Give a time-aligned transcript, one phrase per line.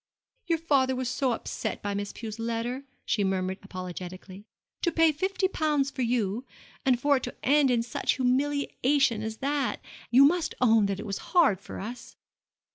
[0.47, 4.47] 'Your father was so upset by Miss Pew's letter,' she murmured apologetically.
[4.81, 6.43] 'To pay fifty pounds for you,
[6.83, 9.79] and for it to end in such humiliation as that.
[10.09, 12.15] You must own that it was hard for us.'